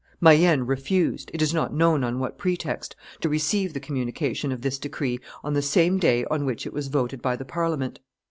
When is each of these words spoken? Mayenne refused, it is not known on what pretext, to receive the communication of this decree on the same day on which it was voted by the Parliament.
Mayenne 0.19 0.65
refused, 0.65 1.29
it 1.31 1.43
is 1.43 1.53
not 1.53 1.75
known 1.75 2.03
on 2.03 2.17
what 2.17 2.39
pretext, 2.39 2.95
to 3.19 3.29
receive 3.29 3.71
the 3.73 3.79
communication 3.79 4.51
of 4.51 4.61
this 4.63 4.79
decree 4.79 5.19
on 5.43 5.53
the 5.53 5.61
same 5.61 5.99
day 5.99 6.25
on 6.25 6.43
which 6.43 6.65
it 6.65 6.73
was 6.73 6.87
voted 6.87 7.21
by 7.21 7.35
the 7.35 7.45
Parliament. 7.45 7.99